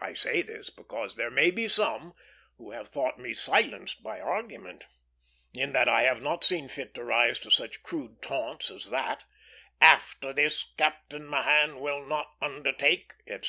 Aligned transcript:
I 0.00 0.12
say 0.12 0.42
this 0.42 0.68
because 0.68 1.16
there 1.16 1.30
may 1.30 1.50
be 1.50 1.66
some 1.66 2.12
who 2.58 2.72
have 2.72 2.88
thought 2.90 3.18
me 3.18 3.32
silenced 3.32 4.02
by 4.02 4.20
argument, 4.20 4.84
in 5.54 5.72
that 5.72 5.88
I 5.88 6.02
have 6.02 6.20
not 6.20 6.44
seen 6.44 6.68
fit 6.68 6.92
to 6.92 7.02
rise 7.04 7.38
to 7.38 7.50
such 7.50 7.82
crude 7.82 8.20
taunts 8.20 8.70
as 8.70 8.90
that, 8.90 9.24
"After 9.80 10.34
this 10.34 10.62
Captain 10.76 11.26
Mahan 11.26 11.80
will 11.80 12.04
not 12.04 12.34
undertake," 12.42 13.14
etc. 13.26 13.40